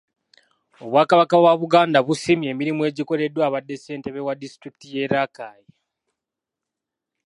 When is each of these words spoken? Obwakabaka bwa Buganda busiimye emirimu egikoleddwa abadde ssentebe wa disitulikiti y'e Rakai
Obwakabaka 0.83 1.35
bwa 1.43 1.53
Buganda 1.61 1.99
busiimye 2.07 2.47
emirimu 2.53 2.81
egikoleddwa 2.89 3.43
abadde 3.47 3.75
ssentebe 3.77 4.19
wa 4.27 4.33
disitulikiti 4.41 4.87
y'e 4.93 5.05
Rakai 5.11 5.63